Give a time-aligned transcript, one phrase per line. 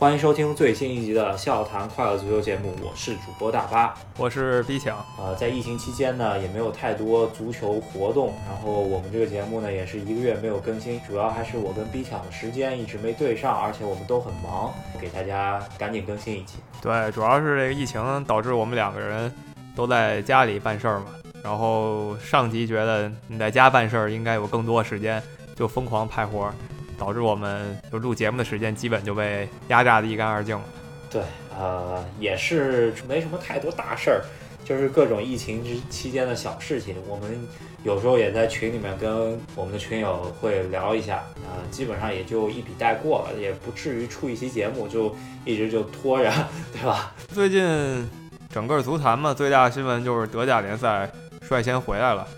[0.00, 4.96] 欢迎收听最新一集的《笑谈快乐足球》节目，我是主播大巴，我是 B 强。
[5.18, 16.60] 呃，在疫情期间呢，也没有太多足球活动，然后我们这个节目呢，也是一个月没有更新，主要还是我跟 B 强的时间一直没对上，而且我们都很忙，给大家赶紧更新一期。
[16.80, 19.30] 对，主要是这个疫情导致我们两个人
[19.76, 21.08] 都在家里办事儿嘛，
[21.44, 25.22] 然后上级觉得你在家办事儿应该有更多时间，
[25.54, 26.54] 就疯狂派活儿。
[27.00, 30.64] 导致我们就录节目的时间基本就被压榨的一干二净了。
[31.10, 31.22] 对，
[31.58, 34.20] 呃，也是没什么太多大事儿，
[34.62, 36.94] 就是各种疫情之期间的小事情。
[37.08, 37.48] 我们
[37.82, 46.30] 有时候也在群里面跟我们的群友会聊一下，呃，基本上也就一笔带过了，也不至于出一期节目就一直就拖着，
[46.70, 47.14] 对吧？
[47.32, 48.06] 最近
[48.50, 52.28] 整个足坛嘛，最大的新闻就是德甲联赛率先回来了。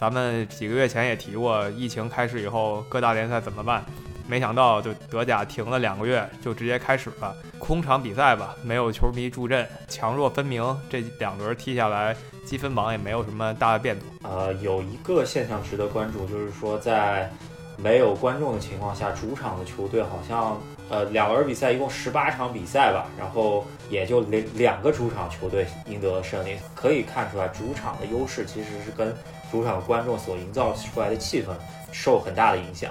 [0.00, 3.84] 咱们几个月前也提过，疫情开始以后各大联赛怎么办？
[4.26, 10.64] 没想到就德甲停了两个月，就直接开始了空场比赛吧，没有球迷助阵，强弱分明。
[10.88, 12.16] 这两轮踢下来，
[12.46, 14.08] 积分榜也没有什么大的变动。
[14.22, 17.30] 呃，有一个现象值得关注，就是说在
[17.76, 29.14] 没有观众的情况下，主场的球队好像呃两轮比赛一共十八场比赛吧，然后也就两两个主场球队赢得了胜利，可以看出来主场的优势其实是跟。
[29.50, 31.48] 主场观众所营造出来的气氛
[31.92, 32.90] 受很大的影响。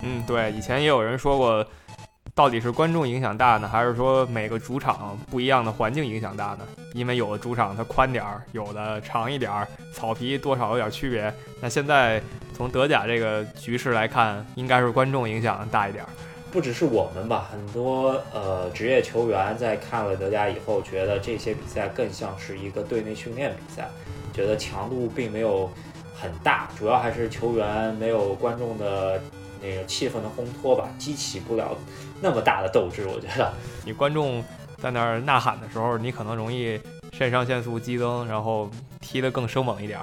[0.00, 1.66] 嗯，对，以前也有人说过，
[2.34, 6.60] 到底是观众影响大呢，还是说每个主场不一样的环境影响大呢？
[6.92, 11.32] 因为有的主场它宽点儿，有的长一点儿，草皮多少有点区别。
[11.60, 12.20] 那现在
[12.54, 16.10] 从德甲这个局势来看，应该是观众影响大一点儿。
[16.52, 23.88] 不只是我们吧，很多呃职业球员在看了德甲以后，觉得这些比赛更像是一个队内训练比赛。
[24.34, 25.70] 觉得强度并没有
[26.20, 29.20] 很大，主要还是球员没有观众的
[29.62, 31.76] 那个气氛的烘托吧，激起不了
[32.20, 33.06] 那么大的斗志。
[33.06, 33.52] 我觉得，
[33.84, 34.42] 你观众
[34.78, 36.80] 在那儿呐喊的时候，你可能容易
[37.12, 38.68] 肾上腺素激增，然后
[39.00, 40.00] 踢得更生猛一点。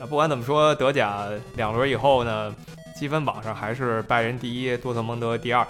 [0.00, 1.26] 那不管怎么说，德甲
[1.56, 2.54] 两轮以后呢，
[2.96, 5.66] 积分榜上还是拜仁第一，多特蒙德第二。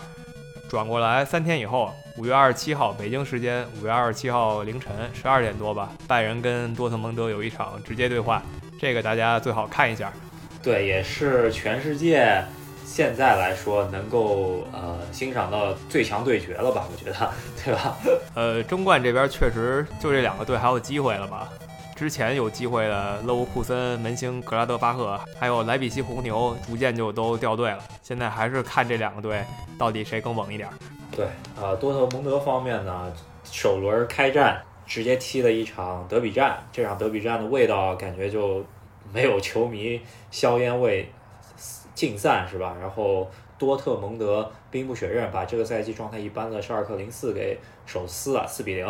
[0.68, 8.42] 转过来三天以后，五月二十七号北京时间五月二十七号凌晨十二点多吧，拜仁跟多特蒙德有一场直接对话，
[8.78, 10.12] 这个大家最好看一下。
[10.62, 12.44] 对，也是全世界
[12.84, 16.84] 现在来说能够呃欣赏到最强对决了吧？
[16.92, 17.32] 我觉得，
[17.64, 17.96] 对吧？
[18.34, 21.48] 呃，争冠这边确实就这两个队还有机会了吧？
[21.98, 27.78] 之前有机会的勒沃库森门兴格拉德巴赫，还有莱比锡红牛，逐渐就都掉队了。
[28.04, 29.42] 现在还是看这两个队
[29.76, 30.68] 到底谁更猛一点。
[31.10, 31.26] 对，
[31.60, 38.64] 呃，多特蒙德方面呢，首轮开战直接踢了一场德比战，这场德比战的味道感觉就
[39.12, 41.10] 没有球迷硝烟味
[41.96, 42.76] 尽散，是吧？
[42.80, 43.28] 然后
[43.58, 48.86] 多特蒙德兵不血刃，把这个赛季状态一般的沙尔克零四给手撕了，四比零，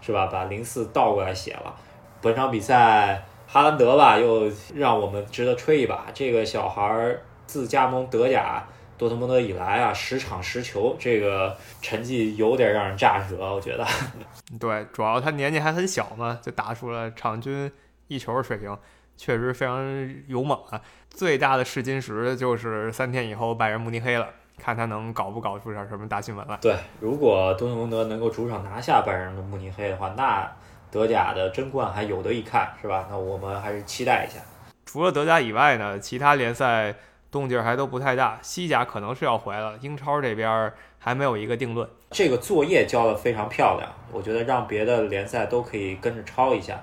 [0.00, 0.28] 是吧？
[0.28, 1.76] 把零四倒过来写了。
[2.20, 6.06] 本场比赛，哈兰德吧又让我们值得吹一把。
[6.12, 13.86] 这个小孩儿自加盟德甲多特蒙德以来啊，十场十球，这个成绩有点让人咋舌，我觉得。
[14.58, 17.70] 对，主要他年纪还很小嘛，就打出了场均
[18.08, 18.76] 一球的水平，
[19.16, 19.78] 确实非常
[20.26, 20.80] 勇猛啊。
[21.08, 24.28] 最大的试金石就是三天以后拜仁慕尼黑了，
[24.58, 26.58] 看他能搞不搞出点什么大新闻来。
[26.60, 30.50] 对，如果多特蒙德能够主场拿下拜仁的慕尼黑的话，那。
[30.90, 33.06] 德甲的争冠还有得一看，是吧？
[33.10, 34.40] 那我们还是期待一下。
[34.86, 36.94] 除了德甲以外呢，其他联赛
[37.30, 38.38] 动静还都不太大。
[38.40, 41.86] 西甲可能是要回来了，英超这边还没有一个定论。
[42.10, 46.80] 这个作业交得非常漂亮，我觉得让别的联赛都可以跟着抄一下。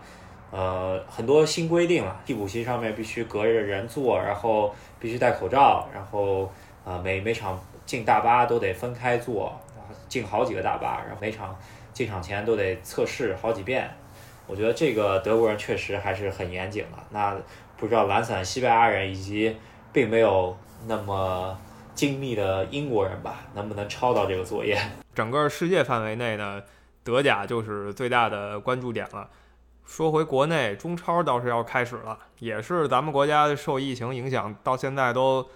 [0.52, 6.52] 呃，很多新规定了，替补席上面必须隔着人坐，然后必须戴口罩，然后
[6.84, 9.52] 呃每每场进大巴都得分开坐，
[10.08, 11.58] 进好几个大巴，然后每场。
[11.96, 13.90] 进场前都得测试好几遍，
[14.48, 16.98] 我觉得这个德国人确实还是很严谨的。
[17.10, 17.34] 那
[17.78, 19.56] 不知道懒散西班牙人以及
[19.94, 20.58] 并没有
[20.88, 21.58] 那么
[21.94, 24.78] 精密的英国人吧，能不能抄到这个作业？
[25.16, 26.62] 整个世界范围内呢，
[27.02, 29.30] 德甲就是最大的关注点了。
[29.86, 35.48] 说回国内，中超倒是要开始了，也是咱们国家受疫情影响，到现在都。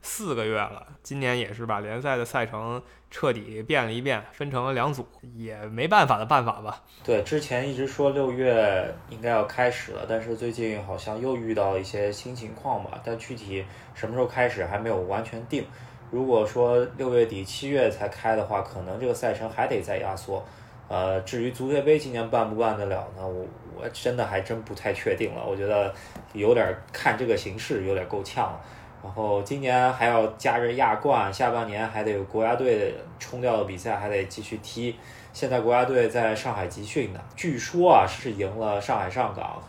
[0.00, 6.82] 四个月了，今年也是把联赛的赛程彻底变了一遍，分成了两组，也没办法的办法吧。
[7.04, 13.00] 对，之前一直说六月应该要开始了，但是最近好像又遇到一些新情况吧。
[13.04, 13.64] 但具体
[13.94, 15.66] 什么时候开始还没有完全定。
[16.10, 20.42] 如果说六月底七月才开的话，可能这个赛程还得再压缩。
[20.88, 23.26] 呃，至于足协杯今年办不办得了呢？
[23.26, 23.46] 我
[23.76, 25.44] 我真的还真不太确定了。
[25.44, 25.92] 我觉得
[26.32, 28.60] 有点看这个形势有点够呛了。
[29.02, 34.96] 然后今年还要加着亚冠，下半年还得有国家队冲掉的比赛，还得继续踢。
[35.32, 39.62] 现在国家队在上海集训呢，据说啊是赢了上海上港，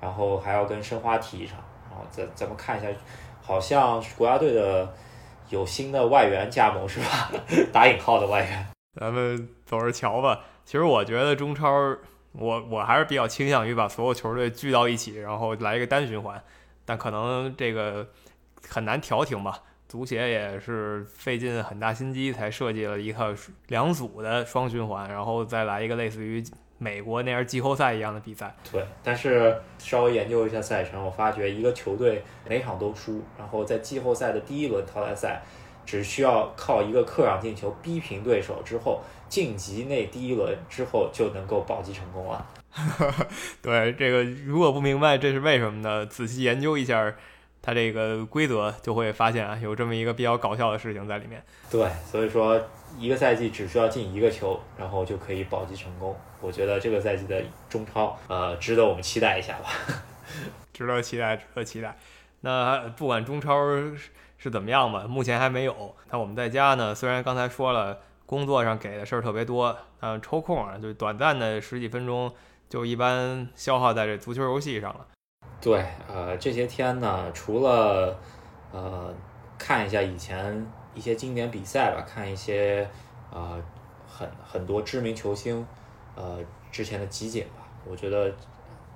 [0.00, 1.58] 然后还要跟申花踢一场。
[1.88, 2.88] 然后咱咱们看一下，
[3.40, 4.92] 好像国家队的
[5.48, 7.30] 有新的外援加盟是吧？
[7.72, 8.66] 打引号的外援。
[9.00, 10.40] 咱们走着瞧吧。
[10.64, 11.70] 其实我觉得中超，
[12.32, 16.42] 我我还是比较倾向于把所有球队聚到一起，然后来一个单循环。
[16.84, 18.08] 但可能这个
[18.68, 19.62] 很难调停吧。
[19.88, 23.30] 足协也是费尽很大心机才设计了一套
[23.66, 26.42] 两组的双循环，然后再来一个类似于
[26.78, 28.56] 美国那样季后赛一样的比赛。
[28.72, 35.42] 对，但是稍微研究一下赛程，我发觉一个球队每场都输，然后在季后赛的第一轮淘汰赛，
[35.84, 42.46] 只需要靠一个客场进球逼平对手之后，晋级那第一轮之后就能够保级成功了。
[43.60, 46.06] 对，这个如果不明白这是为什么呢？
[46.06, 47.14] 仔细研究一下。
[47.62, 51.40] 它这个规则就会发现啊，有这么一个比较搞笑的事情在里面。
[51.70, 52.60] 对，所以说
[52.98, 56.14] 一个赛季只需要进一个球，然后就可以保级成功。
[56.40, 59.70] 我觉得这个赛季的中超，呃，值得我们期待一下吧。
[60.74, 61.96] 值得期待，值得期待。
[62.40, 63.54] 那不管中超
[64.36, 65.94] 是怎么样吧，目前还没有。
[66.10, 72.34] 那我们在家呢，虽然刚才说了工作上给的事儿特别多，嗯，抽空啊，就短暂的十几分钟，
[72.68, 75.06] 就一般消耗在这足球游戏上了。
[75.62, 75.80] 对，
[76.12, 78.18] 呃，这些天呢，除了
[78.72, 79.14] 呃
[79.56, 82.84] 看一下以前一些经典比赛吧，看一些
[83.32, 83.56] 啊
[84.08, 85.64] 很很多知名球星
[86.16, 86.36] 呃
[86.72, 88.28] 之前的集锦吧，我觉得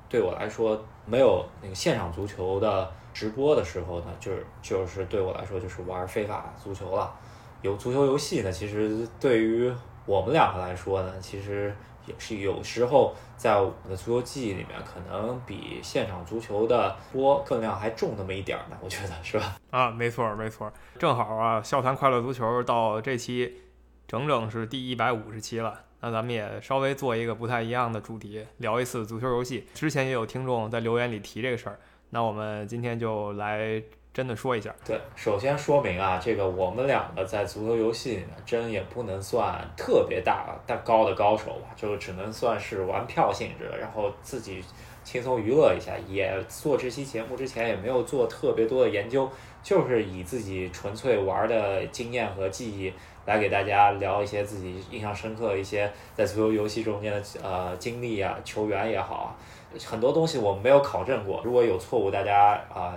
[0.09, 7.15] 对我来说，没有那个现场足球的直播的时候呢，就是就是对我来说就是玩非法足球了。
[7.63, 9.73] 有足球游戏呢，其实对于
[10.05, 11.73] 我们两个来说呢，其实。
[12.07, 19.57] 也是有时候在我们的足球记忆里面，可能比现场足球的播分量还重那么一点儿呢，我觉得是吧？
[19.71, 23.61] 啊，没错没错，正好啊，笑谈快乐足球到这期
[24.07, 29.67] 整整是第一百五十期了，那咱们也稍微做一个不太一样的主题，聊一次足球游戏。
[29.75, 31.79] 之前也有听众在留言里提这个事儿，
[32.11, 33.83] 那我们今天就来。
[34.17, 44.65] 真的说一下，对，首先说明啊，这个我们两个在足球游戏里面真也不能算特别大、大高的高手吧，就只能算是玩票性质，然后自己
[45.05, 45.93] 轻松娱乐一下。
[46.09, 49.31] 也做这期节目之前也没有做特别多的研究，
[49.63, 52.91] 就是以自己纯粹玩的经验和记忆
[53.27, 59.37] 来给大家聊一些自己印象深刻一些在足球游戏中间的呃经历啊，球员也好，
[59.85, 62.95] 很多东西我们没有考证过，如果有错误，大家啊。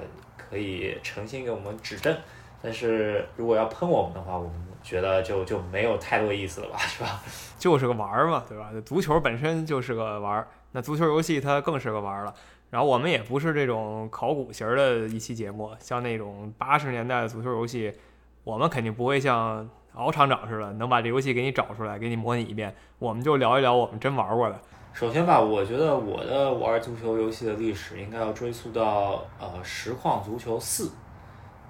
[0.50, 2.16] 可以诚心给我们指正，
[2.62, 7.22] 但是如果要喷我们的话，我们觉得就就没有太多意思了吧， 是吧？
[7.58, 8.72] 就是个玩儿嘛，对吧？
[8.86, 12.34] 足球本身就是个玩儿，那足球游戏它更是个玩儿了。
[12.72, 17.92] 然后我们也不是这种考古型的一期节目，像那种八十年代的足球游戏，
[18.44, 22.76] 我们肯定不会像敖厂长似的能把这游戏给你找出来，给你模拟一遍。
[23.00, 24.62] 我们就聊一聊我们真玩过的。
[24.92, 30.88] 首先吧，我觉得我的玩足球游戏的历史应该要追溯到呃《实况足球四》，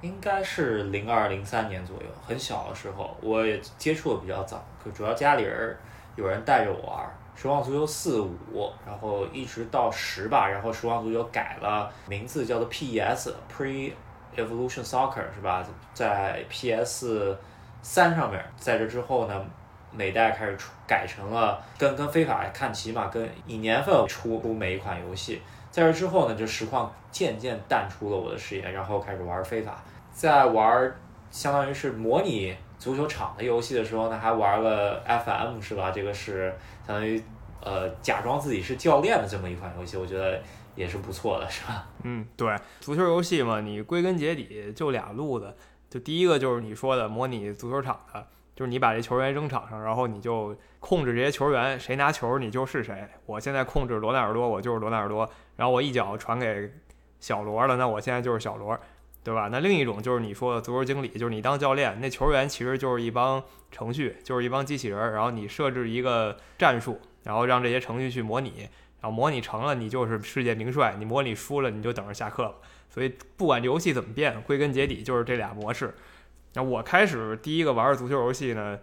[0.01, 5.77] 应该是零二零三年左右，很小的时候，我也接触的比较早，可主要家里人
[6.15, 7.05] 有人带着我玩
[7.39, 8.35] 《实况足球四五》，
[8.83, 13.91] 然后一直到十吧，然后《实况足球》改了名字叫做 PES Pre
[14.35, 15.63] Evolution Soccer 是吧？
[15.93, 17.37] 在 PS
[17.83, 19.45] 三上面，在这之后呢？
[19.91, 25.41] 每代开始出改成了跟跟非法看齐嘛，跟以年份出出每一款游戏。
[25.71, 29.83] 在这之后呢，就实况渐渐淡出了我的视野，然后开始玩非法。
[30.11, 30.93] 在玩
[31.29, 35.91] 相当于是模拟足球场的游戏的时候呢，还玩了 FM 是吧？
[35.91, 36.53] 这个是
[36.85, 37.21] 相当于
[37.61, 40.41] 呃假装自己是教练的这么一款游戏，我觉得
[40.75, 41.87] 也是不错的，是吧？
[42.03, 45.55] 嗯，对，足球游戏嘛，你归根结底就俩路子，
[45.89, 48.27] 就第一个就是你说的模拟足球场的。
[48.59, 53.07] 就是你把这球员扔场上，然后你就控制这些球员，谁拿球你就是谁。
[53.25, 55.29] 我现在控制罗纳尔多，我就是罗纳尔多。
[55.55, 56.69] 然后我一脚传给
[57.21, 58.77] 小罗了，那我现在就是小罗，
[59.23, 59.47] 对吧？
[59.49, 65.13] 那另一种就是你说的足球经理，就是你当教练，那球员其实就是一帮程序，就是一帮机器人。
[65.13, 68.67] 然后你设置一个战术，然后让这些程序去模拟，
[68.99, 72.55] 然后模拟成了，你就是世界名帅；你模拟输了，你就等着下课了。
[72.89, 75.95] 所以不管游戏怎么变，归根结底就是这俩模式。
[76.53, 78.79] 那我开始第一个玩的足球游戏呢，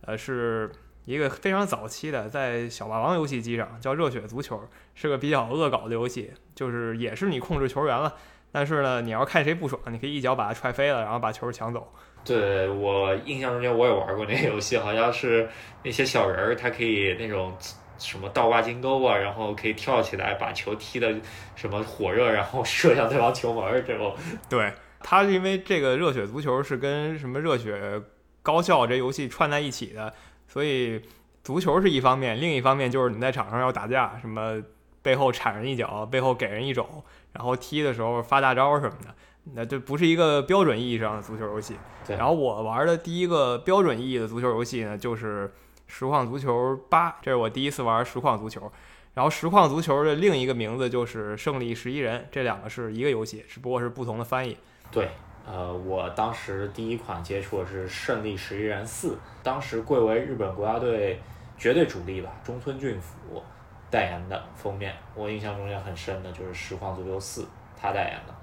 [0.00, 0.70] 呃，是
[1.04, 4.56] 一个非常早期的，在小霸王游戏机上叫《热血足球》，
[4.94, 8.14] 是个比较恶搞的游戏，就是也是你控制球员了，
[8.50, 11.92] 但是呢，你要看谁不爽，你可以一脚把他踹飞了，然后把球抢走。
[12.24, 15.48] 对我印象中间我也玩过那个游戏，好像是
[15.82, 17.54] 那些小人儿他可以那种
[17.98, 21.14] 什么倒挂金钩啊，然后可以跳起来把球踢的
[21.54, 24.16] 什么火热，然后射向对方球门这种。
[24.48, 24.72] 对。
[25.06, 28.00] 它是因为这个热血足球是跟什么热血
[28.42, 30.10] 高校这游戏串在一起的，
[30.48, 31.02] 所以
[31.42, 34.62] 足球是一方面，另一方面就是你在场上要打架，什么
[35.02, 39.14] 背后铲人一脚，背后给人一肘，然后踢的时候发大招什么的。
[39.52, 41.76] 那这不是一个标准意义上的足球游戏。
[42.08, 45.52] 然后我玩的第一个标准意义的足球游戏呢，就是
[45.86, 48.72] 实况足球八，这是我第一次玩实况足球。
[49.12, 54.56] 然后实况足球的另一个名字就是胜利十一人，这两个是一个游戏，只不过是不同的翻译。
[54.90, 55.08] 对，
[55.44, 61.20] 呃，我当时第一款接触的是胜利十一人四，当时贵为日本国家队
[61.58, 63.42] 绝对主力吧，中村俊辅
[63.90, 68.34] 代言的封面，我印象中也很深的就是实况足球四他代言的。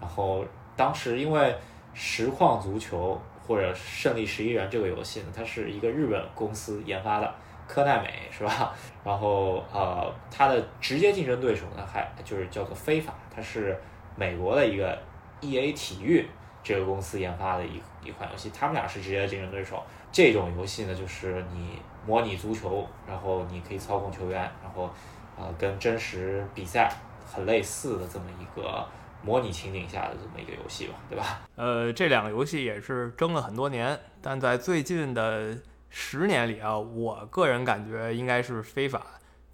[0.00, 0.44] 然后
[0.76, 1.54] 当时因为
[1.94, 7.34] 实况足球或者胜利十一人这个游戏呢，它是一个日本公司研发的，
[7.68, 8.72] 科奈美是吧？
[9.04, 13.78] 然后呃，它的直接竞争对手呢，还就是叫做非法，它是
[14.16, 14.98] 美国的一个
[15.42, 16.26] E A 体育
[16.64, 19.82] 这个公司研发的一一款游戏，他们俩是直接竞争对手。
[20.10, 24.90] 这种游戏呢，就是你模拟足球，然后你可以操控球员，然后
[25.38, 26.90] 呃，跟真实比赛
[27.26, 28.84] 很类似的这么一个。
[29.24, 31.42] 模拟情景下的这么一个游戏吧，对吧？
[31.54, 35.56] 呃，这两个游戏也是争了很多年，但在最近的
[35.88, 39.00] 十年里啊，我个人感觉应该是非法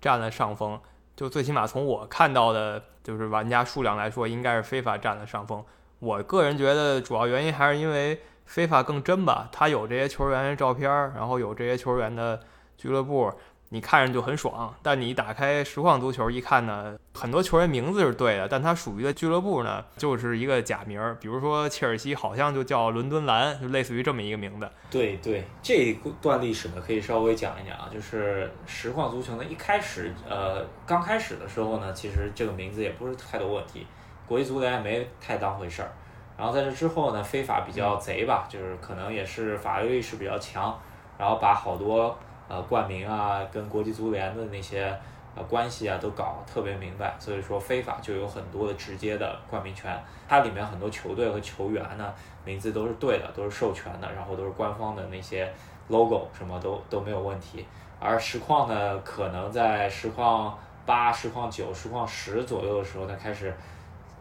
[0.00, 0.80] 占了上风。
[1.14, 5.62] 就最起码从我看到的，就是玩家数量来说，应该是非法占了上风。
[5.98, 12.40] 我个人觉得主要原因还是因为非法更真吧，它有这些球员的照片，然后有这些球员的
[12.76, 13.32] 俱乐部。
[13.70, 20.98] 你看着就很爽，但你打开实况足球一看呢，很多球员名字是对的，但他属于的俱乐部呢就是一个假名。
[21.20, 24.66] 比如说切尔西好像就叫伦敦蓝，就类似于这么一个名字。
[24.90, 33.86] 对对，这一段历史呢可以稍微讲一讲啊，就是实况足球呢一开始，呃，刚开始的时候呢，其实这个名字也不是太多问题，
[34.28, 35.88] 国际足联也没太当回事儿。
[36.36, 40.78] 然后在这之后呢，非法比较贼吧，就是可能也是法律意识比较强，
[41.18, 42.16] 然后把好多。
[42.50, 44.90] 呃，冠名啊，跟国际足联的那些
[45.36, 49.94] 呃关系啊，都搞特别明白，所以说非法就有很多的直接的冠名权。
[50.26, 52.10] 它里面很多球队和球员呢，
[52.46, 55.46] 名字都是对的，都是授权的，然后都是官方的那些
[55.88, 57.66] logo，什么都都没有问题。
[58.00, 63.54] 而实况呢，可能在实况八、实况九、实况十左右的时候，呢，开始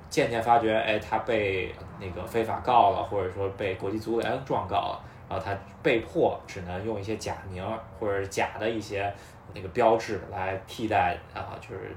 [0.10, 5.00] 渐渐发觉，哎，他被那个非法告了，或者说被国际足联状告了。
[5.30, 7.62] 然后他被迫只能用一些假名
[8.00, 9.14] 或者假的一些
[9.54, 11.94] 那个标志来替代啊，就是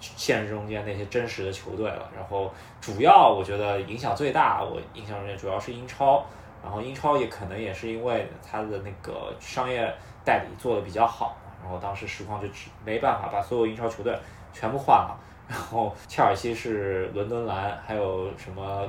[0.00, 2.10] 现实中间那些真实的球队了。
[2.16, 6.24] 然后主要我觉得影响最大，我印象中间主要是英超。
[6.60, 9.94] 然后英超也可能也是因为它的那个商业
[10.24, 12.48] 代理做的比较好，然后当时实况就
[12.84, 14.18] 没办法把所有英超球队
[14.52, 15.16] 全部换了。
[15.48, 18.86] 然后切尔西是伦敦蓝，还有什么？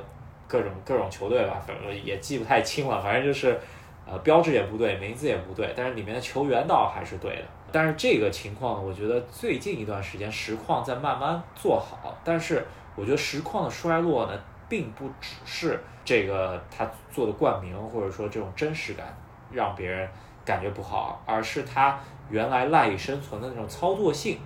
[0.50, 3.00] 各种各种球队吧，反正也记不太清了。
[3.00, 3.56] 反正就是，
[4.04, 7.42] 呃，标志也不对，名字也不对，但是里面的球员倒还是对的。
[7.70, 12.12] 但是这个情况，我觉得最近一段时间实况在慢慢做好。
[12.24, 14.36] 但是我觉得实况的衰落呢，
[14.68, 19.16] 并不只是这个他做的冠名或者说这种真实感
[19.52, 20.08] 让别人
[20.44, 21.96] 感觉不好，而是他
[22.28, 24.40] 原来赖以生存的那种操作性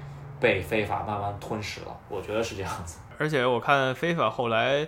[0.45, 1.99] 被非法慢慢吞噬了。
[2.09, 2.99] 我觉得是这样子。
[3.19, 4.87] 而且我看非法后来。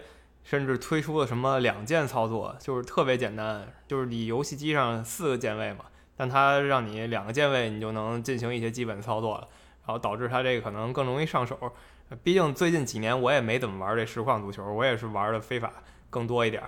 [0.48, 5.86] 甚至推出了什么两键操作，就是特别简单，就是你游戏机上四个键位嘛，
[6.16, 9.48] 但它让你两个键位你就能进行一些基本操作了，
[9.84, 11.58] 然后导致它这个可能更容易上手。
[12.22, 15.72] 毕竟最近几年我也没怎么玩这实况足球，我也是玩的非法
[16.10, 16.62] 更多一点。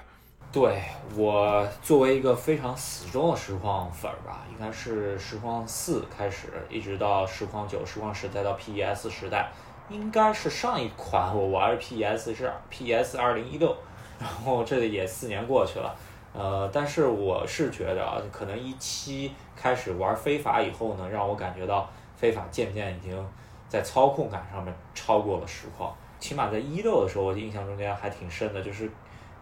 [0.51, 0.83] 对
[1.15, 9.51] 我作为一个非常死忠的实况粉儿吧，应该是实况四开始，一直到实况九、实况十，再到 PES 时代。
[9.91, 13.75] 应该是上一款我玩的 PES 是 PES 二零一六，
[14.19, 15.95] 然后这里也四年过去了，
[16.35, 23.29] 呃，但是我是觉得啊，可能一七开始玩非法以后呢，让我感觉到非法渐渐已经
[23.67, 28.91] 在操控感上面超过了实况，起码在一六的时候，我印象中间还挺深的，就是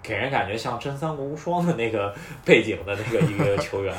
[0.06, 3.94] 给人感觉像真三国无双的那个背景的那个一个球员，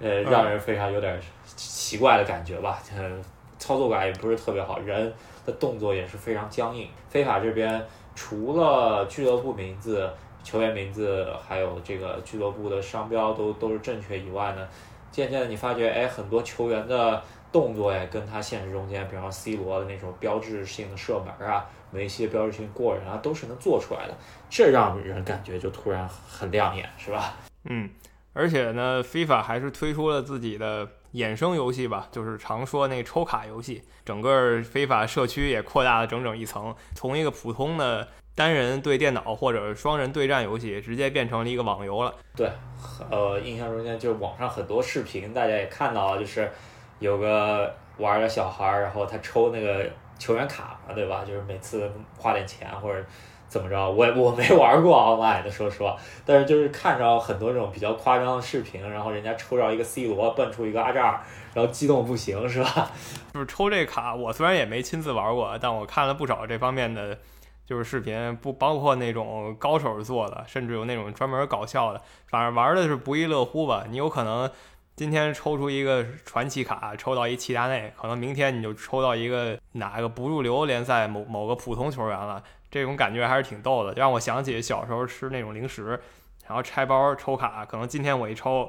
[0.00, 3.10] 呃，让人非常有点奇怪的感觉吧，呃，
[3.58, 5.12] 操作感也不是特别好，人。
[5.46, 6.86] 的动作也是非常僵硬。
[7.08, 7.82] 非法这边
[8.14, 10.06] 除了俱乐部名字、
[10.44, 14.68] 球员名字，还有这个俱乐部的商标都都是正确以外呢，
[15.10, 24.14] 渐渐的你发觉，哎，很多球员的动作呀，跟他现实中间，比方说 C 罗的那种标志性的射门啊，梅西的标志性过人啊，都是能做出来的，
[24.50, 27.34] 这让人感觉就突然很亮眼，是吧？
[27.70, 27.88] 嗯，
[28.32, 30.88] 而且呢，非法还是推出了自己的。
[31.14, 42.14] 衍生游戏吧，就是常说那抽卡游戏，整个非法社区也扩大了整整一层，从一个普通的单人对电脑或者双人对战游戏，直接变成了一个网游了。
[42.36, 42.52] 对，
[43.10, 46.52] 呃，印象中间就是网上很多视频，大家也看到了，就是
[46.98, 49.84] 有个玩的小孩，然后他抽那个
[50.18, 51.24] 球员卡嘛，对吧？
[51.26, 53.04] 就是每次花点钱或者
[53.48, 61.20] 怎么着，我 我没玩过 online 的，说实话，但是就是看着很多这种比较夸张的视频，然后人家抽着一个 C 罗，蹦出一个阿扎尔，
[61.54, 62.90] 然后激动不行，是吧？
[63.34, 67.18] 就是抽这卡，我虽然也没亲自玩过，但我看了不少这方面的。
[67.68, 73.84] 就是视频不包括那种高手做的，甚至有那种专门搞笑的，反正玩的是不亦乐乎吧。
[73.90, 74.50] 你有可能
[74.98, 82.42] 今天抽出一个传奇卡，抽到一齐达内，可能明天你就抽到一个哪个不入流联赛某某个普通球员了。
[82.68, 86.00] 这种感觉还是挺逗的，让我想起小时候吃那种零食，
[86.48, 88.68] 然后拆包抽卡，可能今天我一抽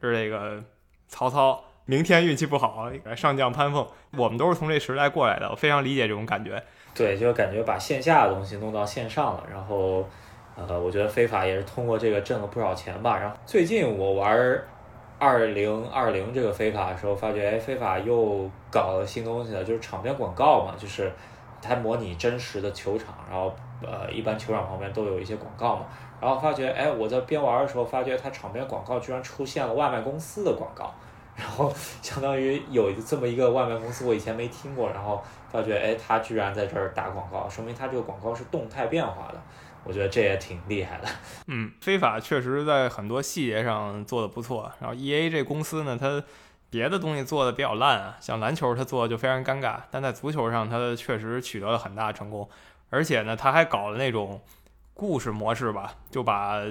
[0.00, 0.62] 是这个
[1.08, 3.84] 曹操，明天运气不好上将潘凤。
[4.16, 6.62] 我们都是从这时代过来的，我非常理解这种感觉。
[6.94, 10.08] 对，就感觉把线下的东西弄到线上了，然后，
[10.54, 13.18] 呃，我觉得非法也是通过这个挣了不少钱吧。
[13.18, 14.62] 然后最近我玩
[15.18, 21.10] 二零二零这个非法的时候，发觉哎，非法又搞了新东西了，就是场边广告嘛，就是
[21.62, 25.86] 它模拟真实的球场，然后呃，一般球场旁边都有一些广告嘛。
[26.20, 30.92] 然后发觉哎，我在边玩的时候，发觉它场边广告居然出现了外卖公司的广告。
[31.36, 31.68] 然后
[32.00, 39.42] 相当于有这么一个外卖公司，我以前没听过，然后发觉哎，他居然在这儿打广告，说明他这个广告是动态变化的，
[39.84, 41.08] 我觉得这也挺厉害的。
[41.48, 44.72] 嗯，非法确实在很多细节上做的不错。
[44.80, 46.22] 然后 E A 这公司呢，它
[46.70, 52.48] 别的东西做的比较烂啊，像篮球它做的就非常尴尬，但在足球上它确实取得了很大成功，
[52.90, 54.42] 而且呢，它还搞了那种
[54.92, 56.62] 故事模式吧，就把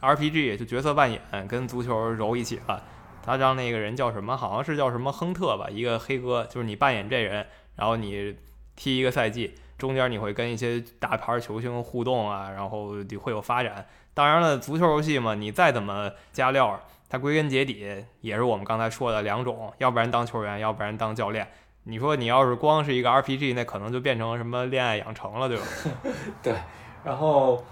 [0.00, 2.82] R P G 就角色扮演跟足球揉一起了。
[3.22, 4.34] 他让那个人叫什么？
[4.34, 7.46] 好像是叫什么亨特吧，一个黑哥，就是你扮演这人，
[7.76, 8.34] 然后你
[8.76, 13.84] 踢一个赛季，中间你会跟一些大牌球星互动啊，然后会有发展。
[14.14, 21.48] 当然了，足球游戏嘛，你再怎么加料，它归根结底也是我们刚才说的两种，要不然当球员，要不然当教练。
[21.84, 25.64] 你说你要是光是一个 RPG，那可能就变成什么恋爱养成了，对吧？
[26.42, 26.54] 对，
[27.02, 27.64] 然后。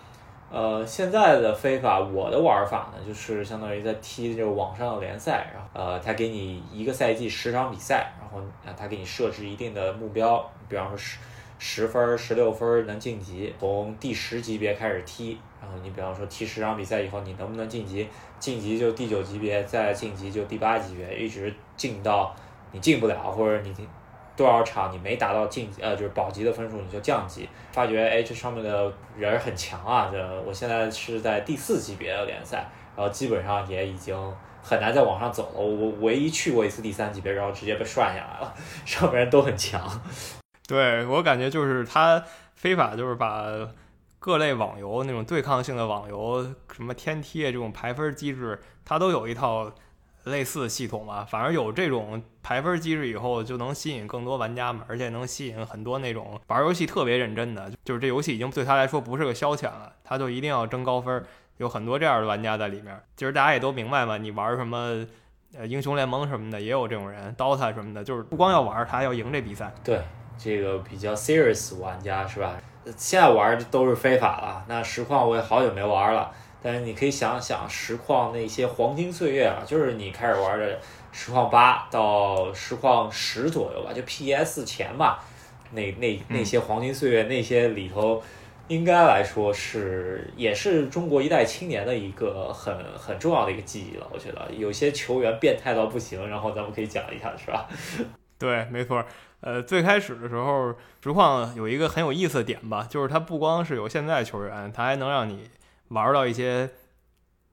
[0.50, 8.40] 呃，现在的非法，我的玩法呢，就是相当于在踢这个网上的联赛，然后呃，他给你一个赛季十场比赛，然后
[8.74, 11.18] 他给你设置一定的目标，比方说十
[11.58, 18.08] 十分、十六分能晋级，从第十级别开始踢，然后你比方说踢十场比赛以后，你能不能晋级？
[18.38, 22.34] 晋级就第九级别，再晋级就第八级别，一直进到
[22.72, 23.74] 你进不了，或者你。
[24.38, 32.58] 多少场你没达到晋呃就是保级的分数你就降级，发觉哎这上面的人很强啊，这我现在是在第四级别的联赛，
[32.96, 34.16] 然后基本上也已经
[34.62, 35.60] 很难再往上走了。
[35.60, 39.82] 我唯一去过一次第三级别，然后直接被涮下来了，上面人都很强。
[40.68, 42.22] 对我感觉就是他
[42.54, 43.44] 非法就是把
[44.20, 49.72] 各类网游那种对抗性的网游，什么天梯这种排分机制，它都有一套。
[50.24, 61.24] 类似的系统吧，反而有这种排分机制以后，就能吸引更多玩家嘛，而且能吸引很多那种玩游戏特别认真的，就是这游戏已经对他来说不是个消遣了，他就一定要争高分，
[61.56, 63.00] 有很多这样的玩家在里面。
[63.16, 65.06] 其实大家也都明白嘛，你玩什么
[65.56, 69.72] 呃英雄联盟什么的，也有这种人，DOTA 什么的，就是不光要玩，他要赢这比赛。
[69.82, 70.02] 对，
[70.38, 72.54] 这个比较 serious 玩家是吧？
[72.96, 76.30] 现在玩都是非法了，那实况我也好久没玩了。
[76.60, 80.78] 但是你可以想想实况那些黄金岁月啊，就是你开始玩的
[81.12, 85.22] 实况八到实况十左右吧，就 PS 前吧，
[85.72, 88.20] 那那那些黄金岁月，那些里头，
[88.66, 94.08] 应该来说是也是中国一代青年的一个很很重要的一个记忆了。
[94.12, 97.68] 我觉得有些球员变态到不行，然后咱们可以讲一下，是吧？
[98.38, 99.04] 对，没错。
[99.40, 105.50] 呃，最开始的时候，实况有一个很有意思的点吧，就是它不光是有现在球员，它还能让你。
[105.88, 106.68] 玩到一些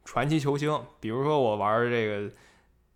[0.03, 2.29] 传奇球星，比如说我玩这个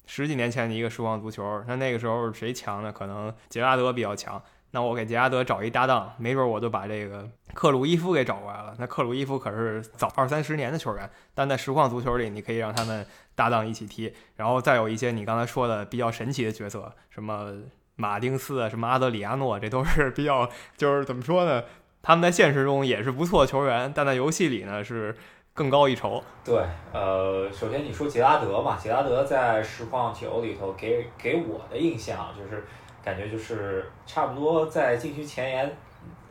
[0.05, 2.91] 十几年前的一个实况足球，那那个时候谁强呢？
[2.91, 8.75] 可能杰拉德比较强，那我给杰拉德找一搭档，没准我就把这个克鲁伊夫给找过来了。
[8.79, 14.13] 那克鲁伊夫可是早二三十年的球员，但在实况足球里，你可以让他们搭档一起踢。
[14.35, 17.53] 然后再有一些你刚才说的比较神奇的角色，什么
[17.99, 21.61] 马丁斯啊，什么阿德里亚诺，这都是比较就是怎么说呢？
[22.01, 25.13] 他们在现实中也是不错的球员，但在游戏里呢是
[25.53, 26.23] 更高一筹。
[26.45, 32.63] 对，呃，首先你说杰拉德嘛，杰拉德在实况九里头给给我的印象就是，
[33.03, 35.77] 感觉就是差不多在禁区前沿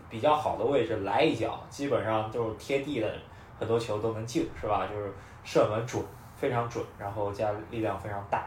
[0.09, 3.15] 比较好的位置来一脚，基本上都是贴地的，
[3.59, 4.89] 很多球都能进，是吧？
[4.91, 5.13] 就是
[5.45, 6.03] 射门准，
[6.35, 8.47] 非常准，然后加力量非常大。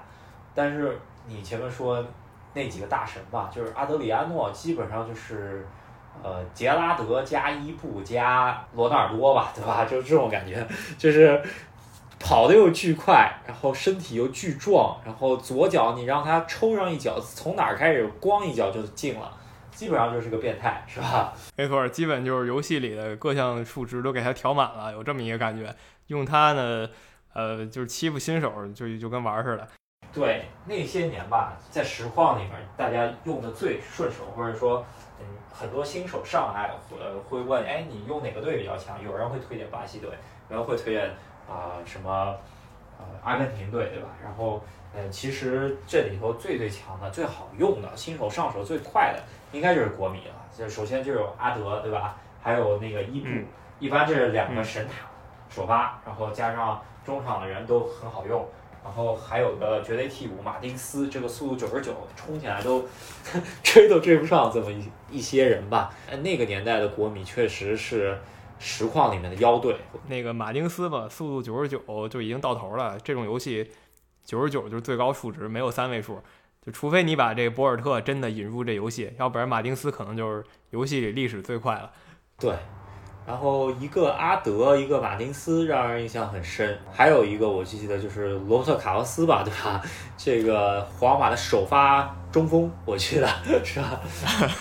[0.55, 2.03] 但是你前面说
[2.53, 5.67] 那几个大神吧，就是阿德里安诺，基本上就是。
[6.23, 9.85] 呃杰拉德加伊布加罗纳尔多吧，对吧？
[9.85, 11.41] 就是这种感觉，就是
[12.19, 19.31] 跑的又巨快，然后身体又巨壮，然后左脚你让他抽上一脚，从哪儿开始咣一脚就进了，
[19.71, 21.33] 基本上就是个变态，是吧？
[21.55, 25.73] 没错，基本就是游戏里的各项数值都给他调满了，有这么一个感觉。
[26.07, 26.89] 用他呢，
[27.33, 29.65] 呃，就是欺负新手，就就跟玩似的。
[30.13, 34.85] 对，那些年吧，在实况里面，大家用的最顺手，或者说，
[35.19, 36.97] 嗯，很多新手上来，会，
[37.29, 39.01] 会问，哎，你用哪个队比较强？
[39.01, 40.09] 有人会推荐巴西队，
[40.49, 41.09] 有人会推荐
[41.49, 42.35] 啊、什么，
[42.99, 44.09] 呃，阿根廷队，对吧？
[44.21, 44.61] 然后，
[44.93, 50.33] 呃，其实这里头最最强的、最好用的、新手上手最快的，应该就是国米了。
[50.57, 52.17] 就首先就有阿德，对吧？
[52.43, 53.45] 还有那个伊布，嗯
[53.79, 55.07] 一般这是两个神塔
[55.49, 58.45] 首发，然后加上中场的人都很好用。
[58.83, 62.85] 然后还有个绝对替补马丁斯，这个速度九十九，冲起来都
[63.63, 65.93] 追都追不上这么一一些人吧。
[66.09, 68.17] 哎那个年代的国米确实是
[68.59, 72.97] 实况里面的妖队，那个马丁斯吧，速度九十九就已经到头了。
[73.03, 73.71] 这种游戏
[74.25, 76.21] 九十九就是最高数值，没有三位数。
[76.65, 81.91] 就除非你把这个博尔特真的引入这游戏，要不然马丁斯可能就是游戏里历史最快了。
[82.37, 82.55] 对。
[83.25, 86.77] 然后一个阿德，一个马丁斯，让人印象很深。
[86.91, 89.81] 还有一个我记得就是罗伯特卡洛斯吧，对吧？
[90.17, 93.27] 这个皇马的首发中锋，我记得
[93.63, 93.99] 是吧？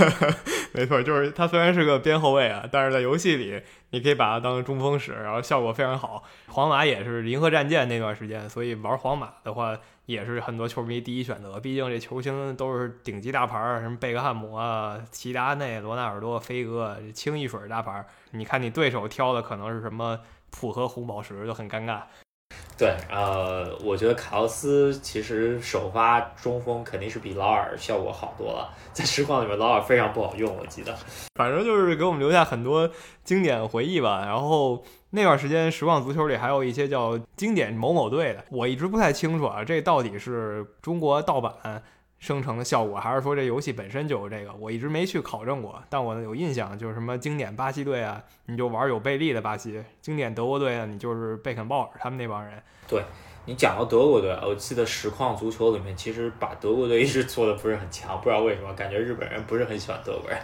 [0.72, 6.22] 没错，就是他虽然是个边后卫啊，但是在游戏里你可以把他当中锋使，然后效果非常好。
[6.48, 9.76] 皇马也是银河战舰那段时间，所以玩皇马的话
[10.10, 11.60] 也是很多球迷第一选择。
[11.60, 18.06] 毕竟这球星都是顶级大牌儿，什么贝克汉姆啊、齐达内、罗纳尔多、飞哥，清一水儿大牌儿。
[18.32, 20.18] 你看你对手挑的可能是什么
[20.50, 22.02] 普和红宝石，就很尴尬。
[22.78, 28.74] 对，呃，我觉得卡奥斯其实首发中锋肯定是比劳尔效果好多了。
[28.94, 30.96] 在实况里面，劳尔非常不好用，我记得。
[31.34, 32.90] 反正就是给我们留下很多
[33.22, 34.24] 经典回忆吧。
[34.24, 41.82] 然后那段时间，实况足球里还有一些叫经典某某队的，我一直不太清楚啊，这到底是中国盗版
[42.20, 44.52] 生成的效果，还是说这游戏本身就有这个？
[44.54, 52.62] 我一直没去考证过，但我有印象，就是什么经典巴西队啊，你就玩有贝利的巴西；经典德国队啊，你就是贝肯鲍尔他们那帮人。
[52.86, 53.02] 对
[53.46, 60.38] 你讲到德国队，我记得实况足球里面其实把德国队一直做的不是很强，不知道为什么，感觉日本人不是很喜欢德国人。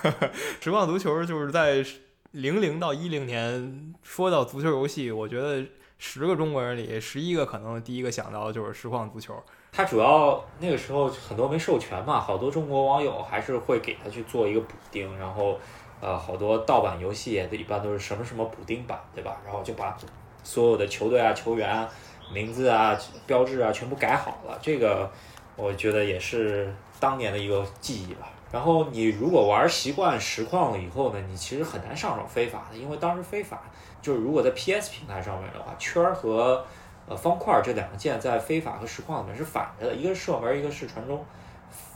[0.58, 1.84] 实况足球就是在
[2.30, 5.66] 零零到一零年，说到足球游戏，我觉得
[5.98, 9.34] 十个中国人里，十一个可能第一个想到的就是实况足球。
[9.76, 15.58] 他主要那个时候很多没授权嘛，好多中国网友还是会给他去做一个补丁，然后
[16.00, 19.36] 呃，好多盗版游戏也一般都是什么什么补丁版，对吧？
[19.44, 19.96] 然后就把
[20.44, 21.88] 所有的球队啊、球员啊、
[22.32, 25.10] 名字啊、标志啊全部改好了，这个
[25.56, 28.28] 我觉得也是当年的一个记忆吧。
[28.52, 33.60] 然后你如果玩习惯实况了以后呢，你其实很难上手非法的，因为当时非法
[34.00, 36.64] 就是如果在 PS 平台上面的话，圈儿和
[37.08, 41.24] 呃方块这两个键在非法和实况里面是反着的，一个是射门，一个是传中。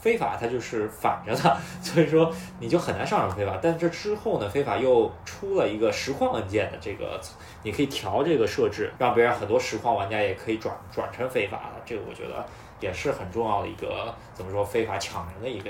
[0.01, 3.59] 非法它就是反着的， 所以说你就很难上手非法。
[3.61, 7.19] 但这之后呢，非法又出了一个实况按键的这个，
[7.63, 11.81] 你可以调这个设置，让别人很多实况玩家也可以转转成非法的。
[11.85, 12.45] 这个我觉得
[12.79, 15.69] 也是很重要的一个怎么说非法抢人的一个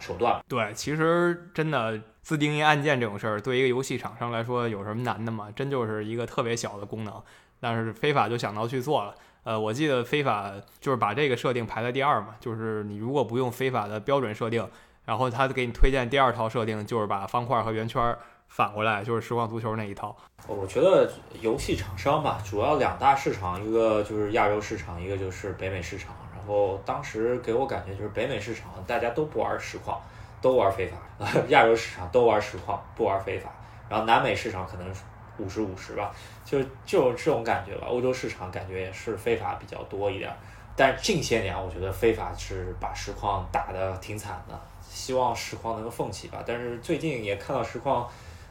[0.00, 0.40] 手段。
[0.48, 5.48] 对，其实真的自定义按键这种事儿，对一个游戏厂商来说有什么难的吗？
[5.54, 7.22] 真就是一个特别小的功能，
[7.60, 9.14] 但是非法就想到去做了。
[9.44, 14.68] 呃，我记得非法就是把这个设定排在第二嘛，就是你如果不用非法的标准设定，
[15.04, 18.14] 然后他给你推荐第二套设定，就是把方块和圆圈
[18.48, 20.14] 反过来，就是实况足球那一套。
[20.46, 26.14] 我觉得游戏厂商吧，主要两大市场，一个就是亚洲市场，一个就是北美市场。
[26.34, 30.00] 然后当时给我感觉就是北美市场大家都不玩实况，
[30.40, 30.96] 都玩非法；
[31.48, 33.50] 亚洲市场都玩实况，不玩非法。
[33.88, 34.90] 然后南美市场可能
[35.38, 37.86] 五十五十吧，就就这种感觉吧。
[37.88, 40.30] 欧洲市场感觉也是非法比较多一点，
[40.76, 46.42] 但近些年我觉得非法是把实况打得挺惨的，希望实况能够奋起吧。
[46.46, 48.08] 但是最近也看到实况。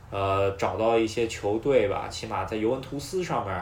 [0.10, 3.54] 呃，找到一些球队吧，起码在尤文图斯上面，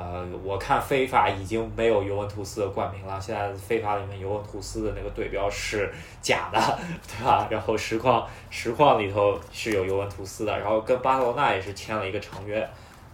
[0.00, 3.20] 呃，我看非法已经没有尤文图斯的冠名了。
[3.20, 7.48] 现在非法里面尤文图斯的那个队标是假的， 对吧？
[7.50, 12.64] 然后实况实况里头是有尤文图斯的，然后跟巴塞罗那也是签了一个长约。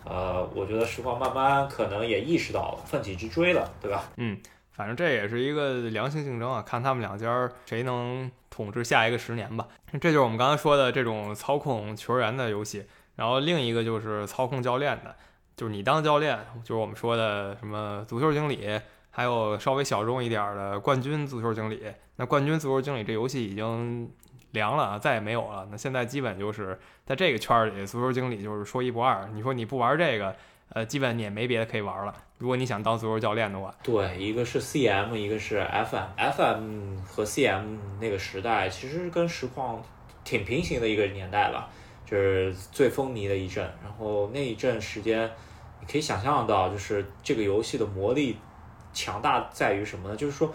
[0.05, 4.05] 呃，我觉得实况慢慢可能也意识到了，奋起直追了，对吧？
[4.19, 4.39] 嗯，
[4.71, 9.67] 反正这也是一个良性竞争啊，看他们两家谁能统治下一个十年吧。
[9.93, 12.85] 这就是我们刚才说的这种操控球员的游戏，
[13.17, 15.17] 然后另一个就是操控教练的，
[15.57, 21.83] 就是你当教练，就是我们说的什么足球经理，还有稍微小众一点的冠军足球经理。
[22.17, 24.11] 那冠军足球经理这游戏已经
[24.53, 25.67] 凉了啊，再也没有了。
[25.71, 29.29] 那现在基本就是在这个圈里，足球经理就是说一不二。
[29.33, 30.35] 你说你不玩这个，
[30.69, 32.15] 呃，基本你也没别的可以玩了。
[32.39, 39.83] 如果你想当足球教练的话，对，一个是 CM，一个是 FM，FM 和 CM 那个时代其实跟实况
[40.25, 41.69] 挺平行的一个年代了，
[42.17, 43.65] 是最风靡的一阵。
[43.83, 45.31] 然后那一阵时间，
[45.81, 48.37] 你可以想象到，就是这个游戏的魔力
[48.93, 50.17] 强大在于什么呢？
[50.17, 50.55] 就是说。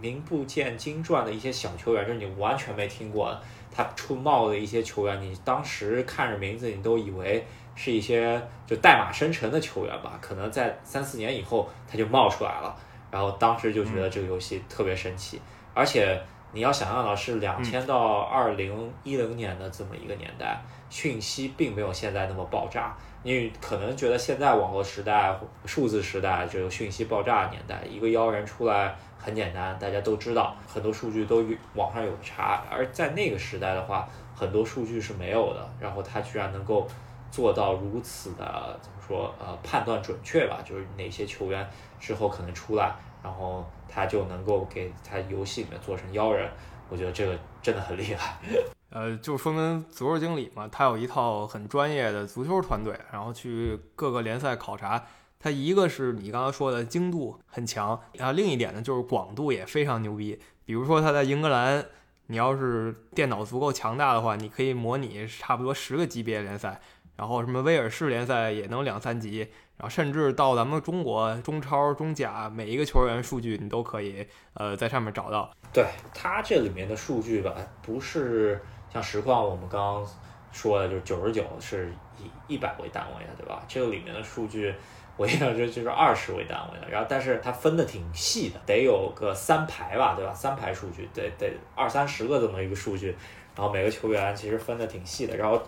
[0.00, 3.42] 名不见经传的一些小球员，就是你完全没听过的，
[3.74, 7.44] 他出冒的一些球员，你当时看着名字，你都以为
[7.74, 10.16] 是一些就代码生成的球员吧？
[10.22, 12.74] 可能在三四年以后他就冒出来了，
[13.10, 15.42] 然后当时就觉得这个游戏特别神奇。
[15.74, 16.18] 而且
[16.52, 22.96] 你要想象到是两千到二零一零年的这么一个年代，讯息并没有现在那么爆炸。
[23.22, 25.34] 你可能觉得现在网络时代、
[25.66, 28.96] 数字时代这个讯息爆炸的年代，一个妖人出来。
[29.22, 35.70] 很简单，大家都知道，很多数据都网上有查，而在那个时代的话，很多数据是没有的。
[35.78, 36.88] 然后他居然能够
[37.30, 39.34] 做到如此的怎么说？
[39.38, 42.90] 呃，判断准确吧，就是哪些球员之后可能出来，
[43.22, 46.48] 然后他就能够给他游戏里面做成妖人。
[46.88, 48.38] 我觉得这个真的很厉害。
[48.90, 55.04] 呃，就说明足球经理嘛，他有一套很专业的足球团队，然后去各个联赛考察。
[55.38, 60.38] 他一个是你刚刚说的精度很强，然后另一点呢就是广度也非常牛逼。
[60.66, 61.86] 比如说他在英格兰，
[62.26, 66.80] 你要是电脑足够强大的话，你可以模拟差不多十个级别联赛，
[67.16, 69.48] 然后什么威尔士联赛也能两三级，
[69.80, 75.50] 然后甚至到咱们中国中超、中甲，每一个球员数据你都可以呃在上面找到。
[75.72, 78.60] 对它这里面的数据吧，不是
[78.92, 80.06] 像实况我们刚刚
[80.52, 83.62] 说的，就是九十九是以一百为单位的，对吧？
[83.66, 84.74] 这个里面的数据。
[85.16, 90.32] 我印象中就是二十为单位的，然后但是它分的挺细的，得有个三排吧，对吧？
[90.32, 93.14] 三排数据得得二三十个这么一个数据，
[93.54, 95.60] 然后每个球员其实分的挺细的，然后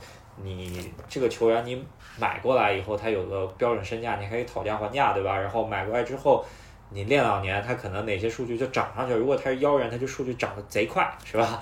[0.42, 1.84] 你这个球员你
[2.18, 5.38] 买过来以后，他有个标准身价，你可以讨价还价，对吧？
[5.38, 6.44] 然后买过来之后，
[6.90, 11.60] 你练两年，他可能哪些数据就涨上去，如果他是妖人，他就数据涨得贼快，是吧？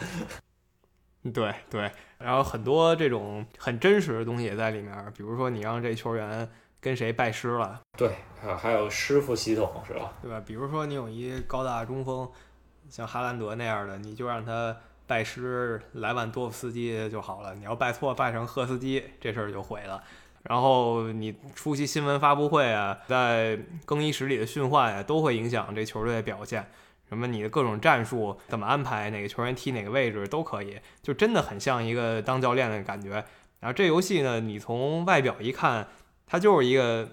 [1.32, 6.48] 对对，然后很多这种很真实的东西也在里面，比如说你让这球员。
[6.82, 7.78] 跟谁拜师了？
[7.98, 8.10] 对，
[8.40, 10.14] 还还有师傅系统是吧？
[10.22, 10.42] 对吧？
[10.46, 12.26] 比如说你有一高大中锋，
[12.88, 14.74] 像哈兰德那样的，你就让他
[15.06, 17.54] 拜师莱万多夫斯基就好了。
[17.54, 20.02] 你要拜错，拜成赫斯基，这事儿就毁了。
[20.42, 26.70] 然后你出席新闻发布会啊，在更衣室里的训话呀，都会影响这球队的表现。
[27.08, 33.24] 什么你的各种战术怎么安排，哪个球员踢哪个位置都可以，就真的很像一个当教练的感觉。
[33.60, 35.88] 然后这游戏呢，你从外表一看。
[36.32, 37.08] 它就是一个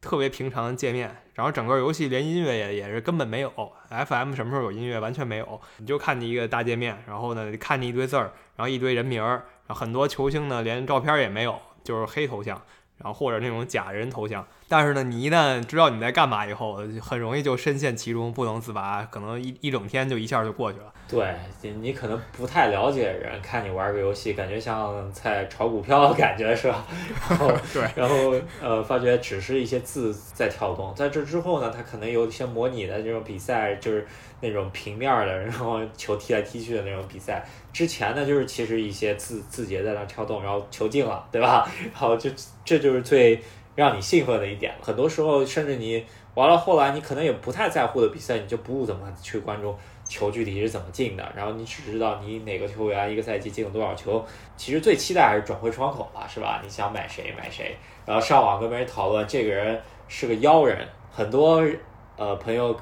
[0.00, 3.52] 特别平常的界面，然后整个游戏连音乐也也是根本没有
[3.90, 12.60] ，FM 什么时候有音乐完全没有，你就看你一个大界面，然后呢看你一堆字儿，然后一堆人名儿，很多球星呢连照片也没有，就是黑头像。
[13.02, 20.92] 然后或者那种假人头像，但是呢，你一旦知道你在干嘛以后，很容易就深陷其中不能自拔，可能一一整天就一下就过去了。
[21.08, 21.34] 对，
[21.80, 26.86] 你可能不太了解人，看你玩个游戏，感觉像在炒股票的感觉是吧？
[27.28, 34.06] 然后 对，然后呃，发觉只是一些字在跳动，在这之后呢，它可能有一些模拟的这种比赛，就是。
[34.44, 41.64] 那种平面的，然后球踢来踢去的那种比赛，之前呢就是其实一些字字节在那跳动，然后球进了，对吧？
[41.92, 42.28] 然后就
[42.64, 43.40] 这就是最
[43.74, 44.74] 让你兴奋的一点。
[44.82, 46.04] 很多时候甚至你
[46.34, 54.24] 完了后来，你可能也不太在乎的比赛，你就不怎么去关注球具体是怎么进的，然后你只知道你哪个球员一个赛季进了多少球。
[54.56, 56.60] 其实最期待还是转会窗口吧，是吧？
[56.62, 61.64] 你想买谁买谁，然后上网跟别人讨论这个人是个妖人，很多
[62.16, 62.78] 呃朋友。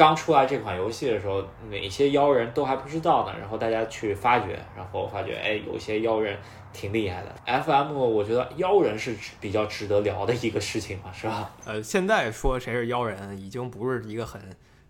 [0.00, 3.34] 刚出来这款游戏的时候，哪些妖人都还不知道呢。
[3.38, 6.38] 然后大家去发掘，然后发觉，哎，有些妖人
[6.72, 7.62] 挺厉害的。
[7.62, 11.50] FM，我觉得妖人是比较值得聊的一个事情嘛，是吧？
[11.66, 14.40] 呃，现在说谁是妖人，已经不是一个很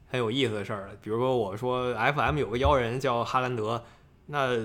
[0.07, 0.91] 很有意思的事儿了。
[1.03, 3.83] 比如说，我说 FM 有个妖人叫哈兰德，
[4.27, 4.57] 那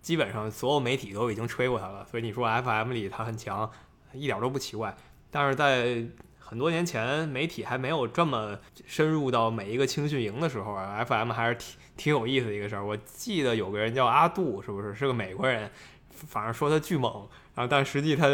[0.00, 2.06] 基本上所有媒体都已经吹过他了。
[2.08, 3.68] 所以你说 FM 里他很强，
[4.12, 4.94] 一点都不奇怪。
[5.32, 6.04] 但是在
[6.48, 12.82] 很多年前，媒体还没有这么深入到每一个青训营的时候啊，FM 还是挺挺有意思的一个事儿。
[12.82, 15.70] 我记得有个人叫阿杜，是不是是个美国人？
[16.10, 18.26] 反正说他巨猛，然后但实际他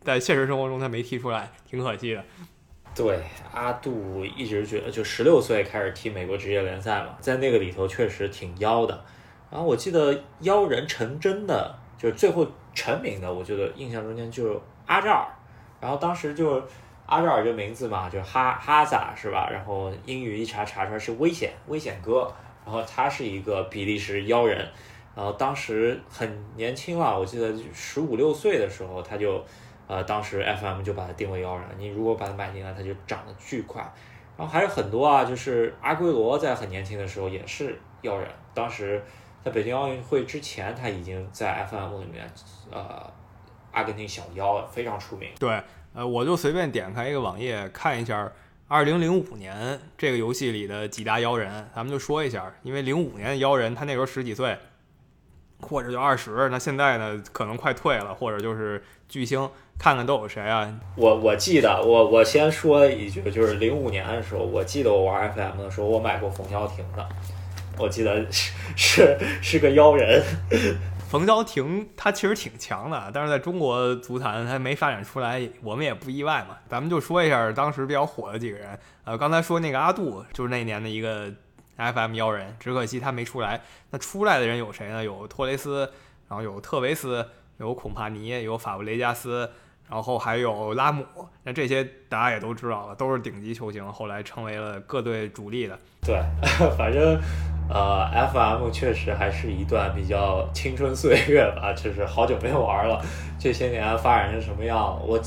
[0.00, 2.24] 在现实生活中他没踢出来，挺可惜的。
[2.94, 9.04] 对，阿杜一直觉得就十六岁开始踢美国职业联赛嘛，在那个里头确实挺妖的。
[9.50, 15.26] 然后我记得妖人成真的，就是最后成名的，我觉得印象中间就是阿扎尔。
[15.78, 16.66] 然后当时就。
[17.12, 19.46] 阿扎尔这名字嘛，就哈哈萨是吧？
[19.52, 22.32] 然后英语一查查出来是危险危险哥，
[22.64, 24.56] 然后他是一个比利时妖人，
[25.14, 29.44] 然后当时很年轻了，我记得十五六岁的时候他就，
[29.86, 31.66] 呃，当时 FM 就把他定为妖人。
[31.76, 33.82] 你如果把他买进来，他就涨得巨快。
[34.38, 39.04] 然后还有很多啊，就是阿圭罗在很年轻的时候也是妖人，当时
[39.44, 42.26] 在北京奥运会之前他已经在 FM 里面，
[42.70, 43.12] 呃，
[43.70, 45.28] 阿根廷小妖非常出名。
[45.38, 45.60] 对，
[45.94, 48.30] 呃，我就随便点开一个网页看一下。
[48.68, 52.50] 二零零五年这个游戏里的几大妖人，咱们就说一下。
[52.62, 54.56] 因为零五年的妖人，他那时候十几岁，
[55.60, 59.46] 或者就二十，那现在呢，可能快退了，或者就是巨星，
[59.78, 60.72] 看看都有谁啊？
[60.96, 67.06] 我我记得，我我先说一句，就是零五年的时候，我记得我玩 FM 的时候，我买过冯潇霆的，
[67.76, 70.22] 我记得是是是个妖人。
[71.12, 76.56] 冯潇霆他其实挺强的，但是在中国足坛他没发展出来，我们也不意外嘛。
[76.66, 78.78] 咱们就说一下当时比较火的几个人。
[79.04, 81.30] 呃，刚才说那个阿杜就是那年的一个
[81.76, 83.60] FM 妖人，只可惜他没出来。
[83.90, 85.04] 那出来的人有谁呢？
[85.04, 85.80] 有托雷斯，
[86.30, 89.50] 然后有特维斯，有孔帕尼，有法布雷加斯，
[89.90, 91.04] 然后还有拉姆。
[91.42, 95.78] 那这些大家也都知道了，都是顶级球星，后来成为了各队主力的。
[96.00, 96.22] 对，
[96.78, 97.20] 反正。
[97.72, 103.02] 呃，FM 确实还是一段比较青春岁月吧， 就是好久没玩了。
[103.38, 105.18] 这些年发展成什么样，我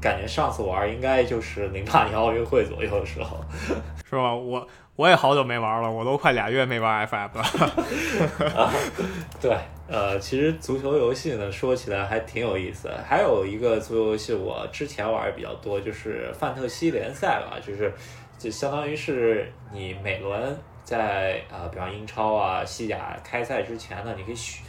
[0.00, 3.38] 感觉上次玩应该就是零八年奥运会左右的时候，
[4.04, 4.34] 是吧？
[4.34, 7.44] 我我也好久没玩了，我都快俩月没玩 FM 了。
[9.40, 12.90] 对，呃，其实足球游戏呢，说起来还挺有意思。
[13.06, 17.92] 还有一个足球游戏我之前玩的比较多，就是范特西联赛吧，就是
[18.36, 20.58] 就相当于是你每轮。
[20.88, 24.62] 在呃，比方英超啊、西甲开赛之前呢，你可以虚，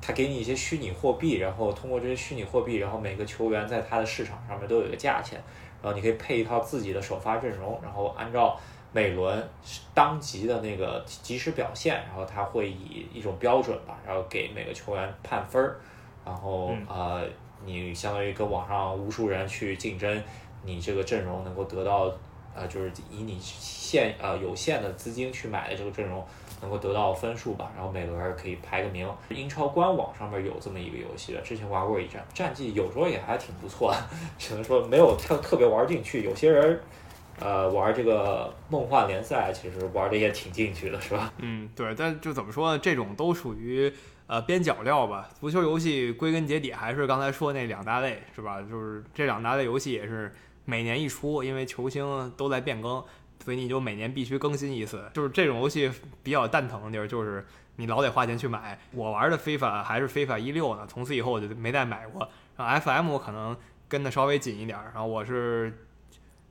[0.00, 5.38] 他给你一些虚拟货币，然后通过这些虚拟货币，然后每个球员在他的市场上面都有一个价钱，
[5.82, 8.58] 然后你可以配一套自己的首发阵容，然后按照
[8.90, 9.46] 每轮
[9.94, 15.76] 当即的那个即时表现，然后他会以一种标准吧，然后给每个球员判分儿，
[16.24, 17.22] 然后呃，
[17.66, 20.24] 你相当于跟网上无数人去竞争，
[20.64, 22.10] 你这个阵容能够得到。
[22.54, 26.26] 呃，就是以你现呃有限的资金去买的这个阵容，
[26.60, 29.08] 能够得到分数吧，然后每轮可以排个名。
[29.30, 33.94] 英超官网上面有这么一个游戏的，之前玩过一阵，战绩有时候也还挺不错，
[34.38, 36.22] 只能说没有特特别玩进去。
[36.24, 36.80] 有些人，
[37.38, 41.32] 呃，玩这个梦幻联赛，其实玩的也挺进去的，是吧？
[41.38, 42.78] 嗯，对，但就怎么说呢？
[42.78, 43.92] 这种都属于
[44.26, 45.30] 呃边角料吧。
[45.40, 48.60] 足球游戏归根结底还是刚才说那两大类，是吧？
[48.60, 50.32] 就是这两大类游戏也是。
[50.70, 53.02] 每年一出，因为球星都在变更，
[53.44, 55.10] 所以你就每年必须更新一次。
[55.12, 55.90] 就是这种游戏
[56.22, 58.78] 比较蛋疼的地儿，就是你老得花钱去买。
[58.92, 62.28] 我玩的非法还是非法一六呢，从此以后我就没再买过。
[62.56, 63.56] 然后 FM 可能
[63.88, 64.78] 跟的稍微紧一点。
[64.94, 65.76] 然后我是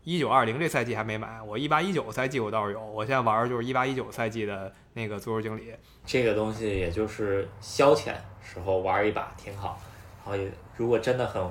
[0.04, 2.86] 一九二零这赛季还没买，我一八一九赛季我倒是有。
[2.86, 5.74] 我现在玩的就是一八一九赛季的那个足球经理。
[6.06, 9.80] 这个东西也就是消遣时候玩一把挺好。
[10.26, 10.44] 然后
[10.76, 11.42] 如果真的很。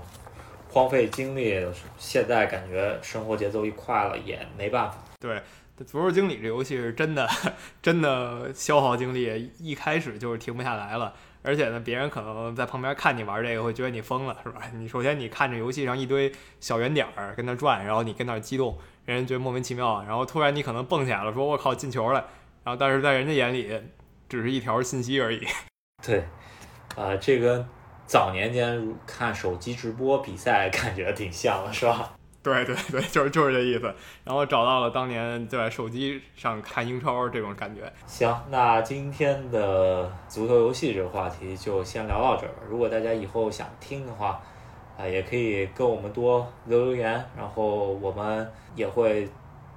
[0.78, 1.60] 荒废精力，
[1.98, 4.96] 现在感觉生活节奏一快了也没办法。
[5.18, 5.42] 对，
[5.84, 7.28] 足球经理这游戏是真的，
[7.82, 11.12] 真的消耗精力，一开始就是停不下来了。
[11.42, 14.60] 而且呢，别人可能在旁边看你玩这个，会觉得你疯了，是吧？
[14.74, 20.04] 你首先你看着游戏上一堆小圆点儿跟那转，然后你跟那激动，人觉得莫名其妙。
[20.06, 22.24] 然后突然你可能蹦起来了，说我靠进球了。
[22.62, 23.82] 然后但是在人家眼里，
[24.28, 25.44] 只是一条信息而已。
[26.06, 26.22] 对，
[26.94, 27.66] 啊，这个。
[28.08, 32.10] 早年间看手机直播比赛，感觉挺像的，是吧？
[32.42, 33.94] 对对对，就是就是这意思。
[34.24, 37.92] 然后找到了当年在手机上看英超这种感觉。
[38.06, 42.54] 行，那今天的足球游戏这个话题就先聊到这儿。
[42.66, 44.40] 如果大家以后想听的话，
[44.96, 49.28] 啊，也可以跟我们多留留言，然后我们也会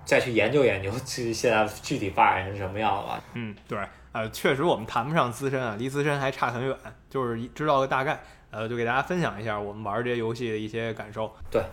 [0.05, 3.21] 再去研究研究，这现在具体发展成什么样了吧？
[3.33, 3.77] 嗯，对。
[4.13, 6.77] 呃，确实我们谈不上资深啊，离资深还差很远，
[7.09, 11.33] 就是知道个大概，呃，就给大家分享一下我们玩这些游戏的一些感受。
[11.49, 11.63] 对，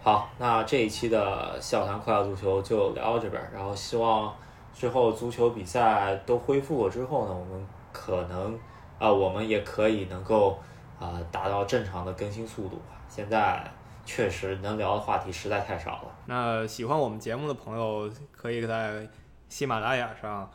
[0.00, 4.32] 好，那这一期的笑谈快乐足球就聊到这边，然后希望
[4.72, 8.56] 之后足球比赛都恢复了之后呢，我们可能
[9.00, 10.56] 啊，我们也可以能够
[11.00, 12.94] 啊达到正常的更新速度吧。
[13.08, 13.64] 现在
[14.04, 16.14] 确实能聊的话题实在太少了。
[16.26, 19.08] 那喜欢我们节目的朋友，可以在
[19.48, 20.48] 喜马拉雅上。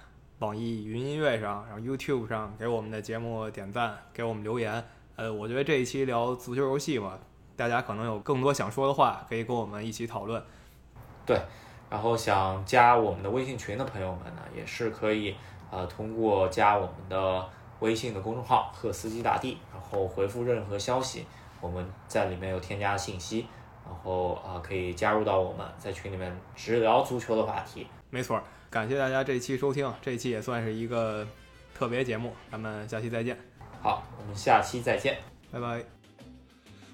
[0.43, 4.83] 网易云音乐上，然后 YouTube 上给我们的节目点赞，给我们留言。
[5.15, 7.17] 呃，我觉得这一期聊足球游戏嘛，
[7.55, 10.43] 大家可能有更多想说的话，可以跟我们一起讨论。
[11.25, 11.39] 对，
[11.89, 15.33] 然后想加我们的微信群的朋友们呢，也是可以
[15.71, 21.25] 呃通过加我们的微信的公众号“赫斯基大帝”，然后回复任何消息，
[21.61, 23.47] 我们在里面有添加信息，
[23.85, 27.87] 然后啊可以加入到我们在群里面只聊足球的话题。
[28.09, 28.41] 没错。
[28.73, 31.23] 感谢大家这期收听，这期也算是一个
[31.75, 33.37] 特特别节目，咱们下期再见，
[33.81, 35.19] 好，我们下期再见。
[35.51, 35.83] 拜拜。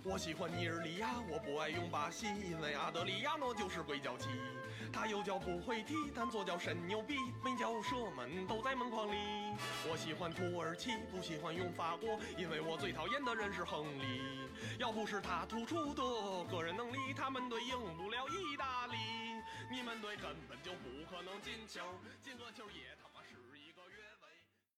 [0.04, 4.28] 我喜欢尼日利亚，我不爱用巴西，因为阿德里亚诺就是鬼脚七。
[4.92, 7.14] 他右脚不会踢，但左脚神牛逼，
[7.46, 9.16] 每脚射门都在门框里。
[9.90, 14.50] 我喜欢土耳其，不喜欢用法国，因为我最讨厌的人是亨利。
[14.80, 16.04] 要不是他突出的
[16.52, 19.19] 个人能力，他们队赢不了意大利。
[19.72, 21.80] 你们队根本就不可能进球，
[22.24, 22.89] 进个球也。